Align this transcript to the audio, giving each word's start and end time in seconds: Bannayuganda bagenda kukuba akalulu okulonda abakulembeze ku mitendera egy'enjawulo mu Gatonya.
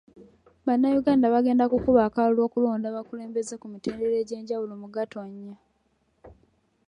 Bannayuganda 0.65 1.33
bagenda 1.35 1.65
kukuba 1.71 2.01
akalulu 2.07 2.41
okulonda 2.47 2.85
abakulembeze 2.89 3.53
ku 3.57 3.65
mitendera 3.73 4.15
egy'enjawulo 4.23 4.73
mu 4.81 4.87
Gatonya. 4.95 5.55